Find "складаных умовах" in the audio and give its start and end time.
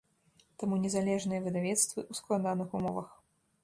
2.25-3.09